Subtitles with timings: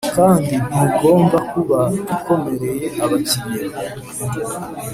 [0.15, 1.79] Kandi ntigomba kuba
[2.15, 3.79] ikomereye abakiriya